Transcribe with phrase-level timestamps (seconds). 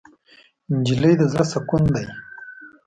[0.77, 2.05] نجلۍ د زړه سکون دی.